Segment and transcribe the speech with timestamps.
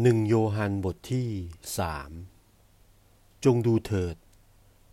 [0.00, 1.28] หนึ่งโยฮันบทที่
[1.78, 2.10] สาม
[3.44, 4.16] จงดูเถิด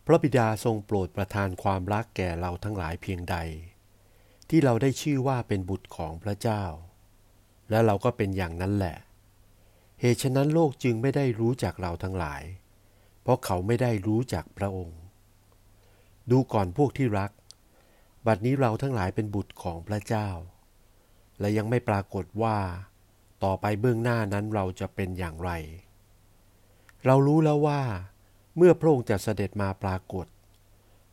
[0.06, 3.36] พระบิดาทรงโปรดประทานความรักแก่เราทั้งหลายเพียงใด
[4.50, 6.64] ที่เราได้ชื่อว่าเป็นบุตรของพระเจ้า
[7.70, 8.98] และเราก็เป็นอย่างนั้นแหละ
[10.00, 12.44] เหตุฉะนั้นโลกจึงไม่ได้รู้จักเราทั้งหลาย
[13.22, 15.00] เพราะเขาไม่ได้รู้จักพระองค์
[16.32, 17.32] ดูก่อนพวกที่รัก
[18.28, 20.28] บัดนี้เราทั้งหลายเป็นบุตรของพระเจ้า
[21.40, 22.58] และยังไม่ปรากฏว่า
[23.44, 25.52] ต่อไปเบื้องหน้านั้นเราจะเป็นอย่างไร
[27.06, 27.82] เรารู้แล้วว่า
[28.58, 30.28] เมื่อพระองค์จะเสด็จมาปรากฏ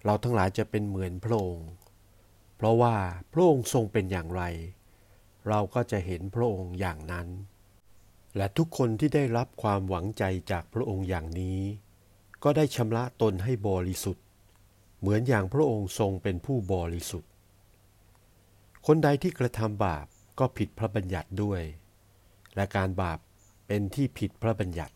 [0.04, 1.70] เราทั้งหลายจะเป็นเหมือนพระองค์
[2.56, 2.96] เพราะว่า
[3.32, 4.42] พระองค์ทรงเป็นอย่างไร
[5.48, 7.28] เราก็จะเห็นพระองค์อย่างนั้น
[8.36, 11.60] และทุกคนที่ได้รับความหวังใจจากพระองค์อย่างนี้
[12.42, 14.24] ก็ได้ชำระตนให้บริสุทธิ์
[15.00, 17.30] เหมือนอย่างพระองค์ทรงเป็นผู้บริสุทธิ์
[18.86, 20.06] คนใดที่กระทำบาป
[20.38, 21.62] ก็ผิดพระบัญญัติด้วย
[22.56, 23.18] และการบาป
[23.66, 24.94] เป็นที่ผิดพระบัญญัติ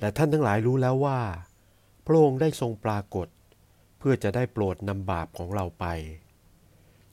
[0.00, 1.20] และท่านทั้งหลายรู้แล้วว่า
[2.06, 3.28] พระองค์ได้ทรงปรากฏ
[3.98, 5.86] เพื่อจะได้โปรดนำบาปของเราไป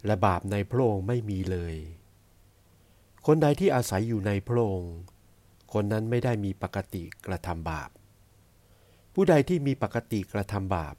[0.05, 1.75] และบาปในพระองค์ไม่มีเลย
[3.25, 4.95] คนใดที่อาศัยอยู่ในพระองค์
[5.73, 7.89] คนนั้นไม่ได้มีปกติกระทำบาป
[9.13, 10.95] ผู้ใดที่มีปกติกระทำบาป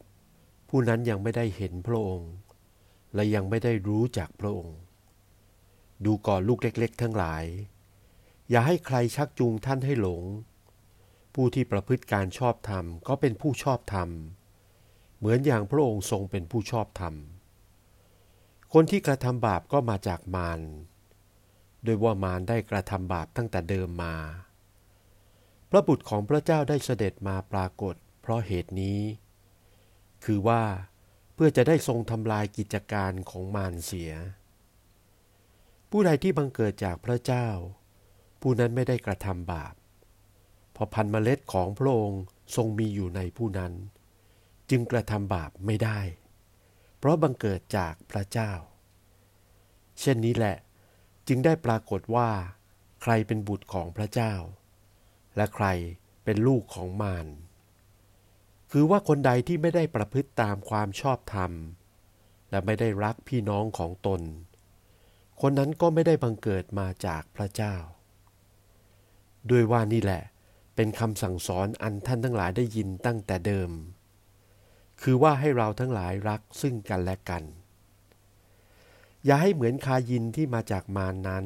[0.68, 2.32] ผู้นั้นยังไม่ได้เห็นพระองค์
[3.14, 4.78] และยังไม่ได้รู้จักพระองค์
[6.04, 7.44] ดูก่อนลูกเล็ก ๆ ทั้งหลาย
[8.50, 10.24] อย่าให้ใครชักจูงท่านให้หลง
[11.34, 14.08] ผู้ที่ประพฤติการชอบธรรมก็เป็นผู้ชอบธรรม
[15.18, 17.14] เหมือนอย่างพระองค์ทรงเป็นผู้ชอบธรรม
[18.72, 20.60] คนที่กระทำบาปก็มาจากมาร
[21.84, 24.16] โดยว่ามารได้กระทำบาปตั้งแต่เดิมมา
[25.70, 29.00] พระบุตรของพระเจ้าได้เสด็จมาปรากฏ เพราะเหตุนี้
[30.24, 30.62] คือว่า
[31.34, 34.12] เพื่อจะได้ทรงทำลายกิจการของมารเสีย
[35.90, 37.48] ผู้ใดที่บังเกิดจากพระเจ้า
[38.40, 39.74] ผู้นั้นไม่ได้กระทำบาป
[40.74, 42.22] พอพันเมล็ดของพระองค์
[42.56, 43.72] ทรงมีอยู่ในผู้นั้น
[44.70, 46.00] จึงกระทำบาปไม่ได้
[46.98, 48.52] เพราะบังเกิดจากพระเจ้า
[50.00, 50.56] เช่นนี้แหละ
[51.28, 52.30] จึงได้ปรากฏว่า
[53.02, 54.34] ใครเป็นบุตรของพระเจ้า
[55.36, 55.66] และใคร
[56.24, 57.26] เป็นลูกของมาร
[58.70, 61.52] คือว่าคนใดที่ไม่ได้ประพฤติตามความชอบธรรม
[62.50, 64.20] และไม่ได้รักพี่น้องของตน
[65.40, 67.74] คนนั้นก็ไม่ได้บังเกิดมาจากพระเจ้า
[69.50, 70.22] ด้วยว่านี่แหละ
[70.74, 73.70] เป็นคำสั่งสอนอันท่านทั้งหลายได้ยินตั้งแต่เดิม
[75.02, 77.44] คือว่าให้เราทั้งหลายรักซึ่งกันและกัน
[79.24, 81.44] อย่าให้เหมือนคายินที่มาจากมารนนั้น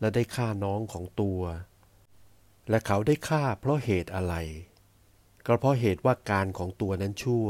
[0.00, 1.40] และได้ฆ่าน้องของตัว
[2.68, 4.34] และเขาได้ฆ่าเพราะเหตุอะไร
[5.46, 7.48] ก็เพราะเหตุว่าการของตัวนั้นชั่ว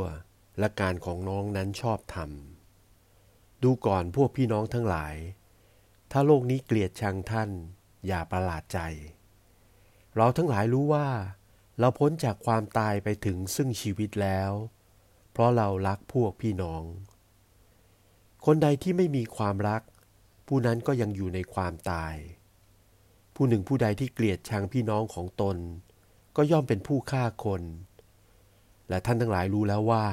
[0.58, 2.30] และการของน้องนั้นชอบธรรม
[3.62, 5.14] ดูก่อนพวกพี่น้องทั้งหลาย
[6.10, 7.50] ถ้าโลกนี้เกลียดชังท่าน
[8.06, 8.78] อย่าประหลาดใจ
[10.16, 11.08] เราทั้งหลายรู้ว่า
[11.78, 14.50] เราพ้นจากความตายไปถึงซึ่งชีวิตแล้ว
[15.32, 16.84] เพราะเรารักพวกพี่น้อง
[18.46, 19.82] คนใดที่ไม่มีความรัก
[20.46, 22.14] ผู้นั้นก็ยังอยู่ในความตาย
[23.34, 25.56] ผู้หนึ่งผู้ใดที่เกลียดชังพี่น้องของตน
[26.36, 27.62] ก็ย่อมเป็นผู้ฆ่าคน
[28.88, 30.06] และท่านทั้งหลายรู้แล้วว่า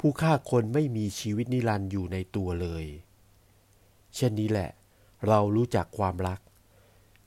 [0.00, 2.86] ผู้ฆ่าคนไม่มีชีวิตนิรันดร์อยู่ในตัวเลย
[4.14, 4.70] เช่นนี้แหละ
[5.28, 6.40] เรารู้จักความรัก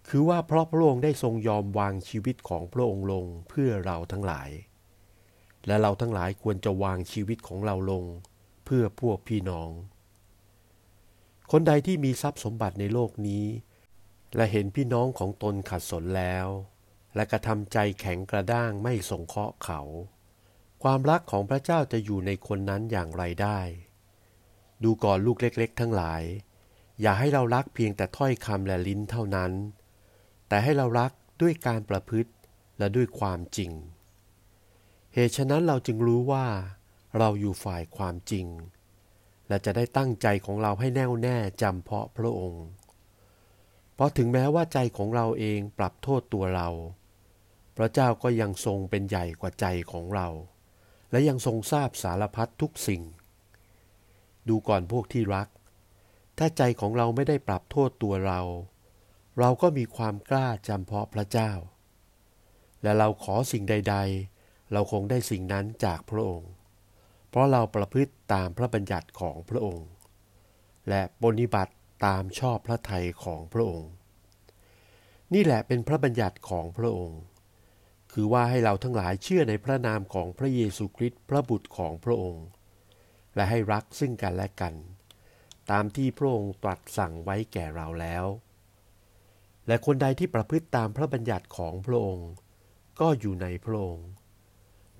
[0.07, 4.49] คือว่าเพราะพระองค์ได้ทรงยอมวางชีวิตของพระองค์ลงเพื่อเราทั้งหลาย
[5.67, 8.05] และเราทั้งหลายควรจะวางชีวิตของเราลง
[8.65, 9.69] เพื่อพวกพี่น้อง
[11.51, 13.45] คนใดที่มีทรัพย์สมบัติในโลกนี้
[14.35, 16.47] และเห็นพี่น้องของตนขัดสนแล้ว
[17.15, 19.81] และกระทำใจแข็งกระด้างไม่สงเคราะห์เขา
[20.83, 23.59] ความรักของพระเจ้าจะอยู่ในคนนั้นอย่างไรได้
[24.83, 26.23] ดูก่อนลูกเล็ก ๆ ทั้งหลาย
[27.01, 29.51] อย่าให้เรารักเพียงแต่ถ้อยคำและลิ้นเท่านั้น
[30.49, 31.11] แต่ให้เรารัก
[31.41, 32.31] ด้วยการประพฤติ
[32.77, 33.71] และด้วยความจริง
[35.13, 36.45] เหตุฉะนั้นเราจึงรู้ว่า
[37.17, 38.47] เราอยู่ฝ่ายความจริง
[39.47, 42.65] และจะได้ตั้งใจของเราให้แน่วแน่จำเพาะพระองค์
[43.93, 46.69] เพราะถึงแม้ว่าใจของเราเองปรับโทษตัวเรา
[47.77, 50.27] พระเจ้าก็ยังทรงเป็นใหญ่กว่าใจของเรา
[51.11, 53.01] และยังทรงทราบสารพัดทุกสิ่ง
[54.47, 55.47] ดูก่อนพวกที่รัก
[56.37, 58.41] ถ้าใจของเราไม่ได้ปรับโทษตัวเรา
[59.39, 61.51] เราก็มีความกล้าจำเพาะพระเจ้า
[62.83, 63.97] และเราขอสิ่งใด
[64.33, 66.51] ๆ เราคงได้สิ่งนั้นจากพระองค์
[67.29, 69.87] เพราะเราประพฤติตามพระบัญญัติของพระองค์
[70.89, 71.73] และปฏิบัติ
[72.05, 73.91] ตามชอบพระทัยของพระองค์
[75.33, 77.21] นี่แหละเป็นพระบัญญัติของพระองค์
[78.11, 82.45] คือว่าให้เราทั้งหลายเชื่อในพระนามของพระเยซูคริสต์พระบุตรของพระองค์
[83.35, 84.73] และให้รักซึ่งกันและกัน
[85.71, 88.25] ตามที่พระองค์ตรัสสั่งไว้แก่เราแล้ว
[89.69, 92.29] และคนใดที่ประพฤติตามพระบัญญัติของพระองค์
[92.99, 94.09] ก็อยู่ในพระองค์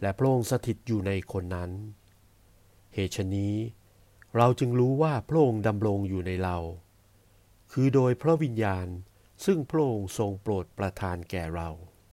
[0.02, 1.72] และพระองค์สถิตอยู่ในคนนั้น
[2.94, 3.56] เหตุฉนี้
[4.36, 6.58] เราจึงรู้ว่าพระองค์ดำรงอยู่ในเรา
[7.72, 8.88] คือโดยพระวิญญาณ
[9.46, 11.70] ซึ่งพระองค์ทรงโปรดประทานแก่เรา